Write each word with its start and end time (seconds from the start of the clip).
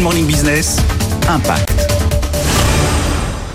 Morning 0.00 0.26
Business, 0.26 0.76
Impact. 1.28 1.70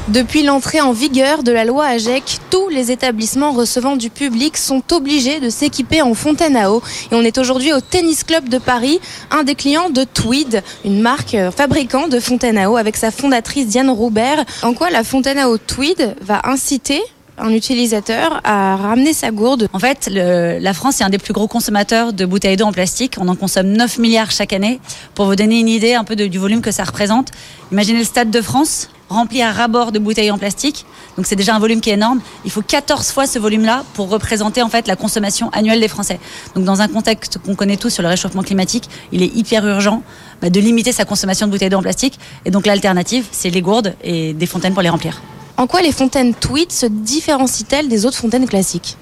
Depuis 0.09 0.43
l'entrée 0.43 0.81
en 0.81 0.91
vigueur 0.91 1.43
de 1.43 1.51
la 1.51 1.63
loi 1.63 1.85
AGEC, 1.85 2.39
tous 2.49 2.67
les 2.69 2.91
établissements 2.91 3.51
recevant 3.51 3.95
du 3.95 4.09
public 4.09 4.57
sont 4.57 4.81
obligés 4.91 5.39
de 5.39 5.49
s'équiper 5.49 6.01
en 6.01 6.13
fontaine 6.13 6.57
à 6.57 6.71
eau. 6.71 6.81
Et 7.11 7.15
on 7.15 7.21
est 7.21 7.37
aujourd'hui 7.37 7.71
au 7.71 7.79
Tennis 7.79 8.23
Club 8.23 8.49
de 8.49 8.57
Paris, 8.57 8.99
un 9.31 9.43
des 9.43 9.55
clients 9.55 9.89
de 9.89 10.03
Tweed, 10.03 10.63
une 10.83 11.01
marque 11.01 11.35
euh, 11.35 11.51
fabricant 11.51 12.07
de 12.07 12.19
fontaine 12.19 12.57
à 12.57 12.69
eau 12.69 12.77
avec 12.77 12.97
sa 12.97 13.11
fondatrice 13.11 13.67
Diane 13.67 13.89
Roubert. 13.89 14.43
En 14.63 14.73
quoi 14.73 14.89
la 14.89 15.03
fontaine 15.03 15.39
à 15.39 15.49
eau 15.49 15.57
Tweed 15.57 16.15
va 16.21 16.41
inciter 16.43 17.01
un 17.37 17.49
utilisateur 17.51 18.41
à 18.43 18.75
ramener 18.75 19.13
sa 19.13 19.31
gourde. 19.31 19.67
En 19.73 19.79
fait, 19.79 20.09
la 20.11 20.73
France 20.73 21.01
est 21.01 21.03
un 21.03 21.09
des 21.09 21.17
plus 21.17 21.33
gros 21.33 21.47
consommateurs 21.47 22.13
de 22.13 22.25
bouteilles 22.25 22.57
d'eau 22.57 22.65
en 22.65 22.71
plastique. 22.71 23.15
On 23.19 23.27
en 23.27 23.35
consomme 23.35 23.67
9 23.67 23.99
milliards 23.99 24.31
chaque 24.31 24.53
année. 24.53 24.79
Pour 25.15 25.25
vous 25.25 25.35
donner 25.35 25.59
une 25.59 25.69
idée 25.69 25.93
un 25.93 26.03
peu 26.03 26.15
du 26.15 26.37
volume 26.37 26.61
que 26.61 26.71
ça 26.71 26.83
représente, 26.83 27.29
imaginez 27.71 27.99
le 27.99 28.05
Stade 28.05 28.31
de 28.31 28.41
France 28.41 28.89
rempli 29.09 29.41
à 29.41 29.51
ras-bord 29.51 29.91
de 29.91 29.99
bouteilles 29.99 30.31
en 30.31 30.37
plastique. 30.37 30.85
Donc 31.17 31.27
c'est 31.27 31.35
déjà 31.35 31.55
un 31.55 31.59
volume 31.59 31.81
qui 31.81 31.91
est 31.91 31.93
énorme. 31.93 32.19
Il 32.45 32.51
faut 32.51 32.61
14 32.61 33.11
fois 33.11 33.27
ce 33.27 33.37
volume-là 33.37 33.83
pour 33.93 34.09
représenter 34.09 34.61
en 34.61 34.69
fait 34.69 34.87
la 34.87 34.95
consommation 34.95 35.49
annuelle 35.51 35.79
des 35.79 35.87
Français. 35.87 36.19
Donc 36.55 36.65
dans 36.65 36.81
un 36.81 36.87
contexte 36.87 37.37
qu'on 37.37 37.55
connaît 37.55 37.77
tous 37.77 37.91
sur 37.91 38.01
le 38.01 38.09
réchauffement 38.09 38.41
climatique, 38.41 38.89
il 39.11 39.21
est 39.21 39.35
hyper 39.35 39.67
urgent 39.67 40.01
bah, 40.41 40.49
de 40.49 40.59
limiter 40.59 40.91
sa 40.91 41.05
consommation 41.05 41.45
de 41.45 41.51
bouteilles 41.51 41.69
d'eau 41.69 41.77
en 41.77 41.83
plastique. 41.83 42.19
Et 42.45 42.51
donc 42.51 42.65
l'alternative, 42.65 43.25
c'est 43.31 43.49
les 43.49 43.61
gourdes 43.61 43.93
et 44.03 44.33
des 44.33 44.45
fontaines 44.45 44.73
pour 44.73 44.81
les 44.81 44.89
remplir. 44.89 45.21
En 45.55 45.67
quoi 45.67 45.81
les 45.81 45.91
fontaines 45.91 46.33
Tweed 46.33 46.71
se 46.71 46.87
différencient-elles 46.87 47.87
des 47.87 48.05
autres 48.05 48.17
fontaines 48.17 48.47
classiques? 48.47 48.97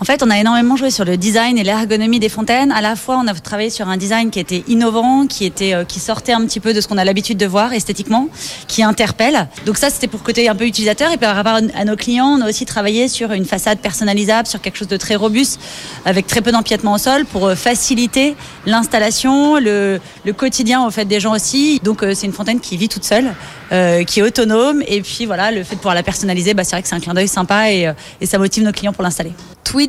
En 0.00 0.04
fait, 0.04 0.22
on 0.22 0.30
a 0.30 0.38
énormément 0.38 0.76
joué 0.76 0.90
sur 0.90 1.04
le 1.04 1.18
design 1.18 1.58
et 1.58 1.62
l'ergonomie 1.62 2.18
des 2.20 2.30
fontaines. 2.30 2.72
À 2.72 2.80
la 2.80 2.96
fois, 2.96 3.20
on 3.22 3.26
a 3.26 3.34
travaillé 3.34 3.68
sur 3.68 3.86
un 3.86 3.98
design 3.98 4.30
qui 4.30 4.40
était 4.40 4.64
innovant, 4.66 5.26
qui 5.26 5.44
était, 5.44 5.74
euh, 5.74 5.84
qui 5.84 6.00
sortait 6.00 6.32
un 6.32 6.40
petit 6.46 6.58
peu 6.58 6.72
de 6.72 6.80
ce 6.80 6.88
qu'on 6.88 6.96
a 6.96 7.04
l'habitude 7.04 7.36
de 7.36 7.46
voir 7.46 7.74
esthétiquement, 7.74 8.28
qui 8.66 8.82
interpelle. 8.82 9.48
Donc 9.66 9.76
ça, 9.76 9.90
c'était 9.90 10.08
pour 10.08 10.22
côté 10.22 10.48
un 10.48 10.54
peu 10.54 10.64
utilisateur. 10.64 11.12
Et 11.12 11.18
par 11.18 11.36
rapport 11.36 11.60
à 11.74 11.84
nos 11.84 11.96
clients, 11.96 12.28
on 12.28 12.40
a 12.40 12.48
aussi 12.48 12.64
travaillé 12.64 13.08
sur 13.08 13.32
une 13.32 13.44
façade 13.44 13.78
personnalisable, 13.80 14.48
sur 14.48 14.62
quelque 14.62 14.78
chose 14.78 14.88
de 14.88 14.96
très 14.96 15.16
robuste, 15.16 15.60
avec 16.06 16.26
très 16.26 16.40
peu 16.40 16.50
d'empiètement 16.50 16.94
au 16.94 16.98
sol, 16.98 17.26
pour 17.26 17.46
euh, 17.46 17.54
faciliter 17.54 18.36
l'installation, 18.64 19.56
le, 19.56 20.00
le 20.24 20.32
quotidien 20.32 20.84
au 20.86 20.90
fait 20.90 21.04
des 21.04 21.20
gens 21.20 21.34
aussi. 21.34 21.78
Donc 21.82 22.02
euh, 22.02 22.14
c'est 22.14 22.26
une 22.26 22.32
fontaine 22.32 22.60
qui 22.60 22.78
vit 22.78 22.88
toute 22.88 23.04
seule, 23.04 23.34
euh, 23.72 24.04
qui 24.04 24.20
est 24.20 24.22
autonome. 24.22 24.82
Et 24.86 25.02
puis 25.02 25.26
voilà, 25.26 25.50
le 25.50 25.62
fait 25.62 25.74
de 25.74 25.80
pouvoir 25.80 25.94
la 25.94 26.02
personnaliser, 26.02 26.54
bah, 26.54 26.64
c'est 26.64 26.72
vrai 26.72 26.82
que 26.82 26.88
c'est 26.88 26.94
un 26.94 27.00
clin 27.00 27.14
d'œil 27.14 27.28
sympa 27.28 27.70
et, 27.70 27.86
euh, 27.86 27.92
et 28.20 28.26
ça 28.26 28.38
motive 28.38 28.64
nos 28.64 28.72
clients 28.72 28.92
pour 28.92 29.04
l'installer. 29.04 29.32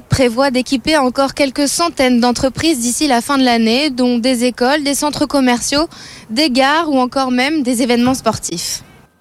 Prévoit 0.09 0.51
d'équiper 0.51 0.97
encore 0.97 1.33
quelques 1.33 1.67
centaines 1.67 2.19
d'entreprises 2.19 2.79
d'ici 2.79 3.07
la 3.07 3.21
fin 3.21 3.37
de 3.37 3.43
l'année, 3.43 3.89
dont 3.89 4.17
des 4.17 4.45
écoles, 4.45 4.83
des 4.83 4.95
centres 4.95 5.25
commerciaux, 5.25 5.87
des 6.29 6.49
gares 6.49 6.89
ou 6.89 6.99
encore 6.99 7.31
même 7.31 7.63
des 7.63 7.81
événements 7.81 8.13
sportifs. 8.13 8.83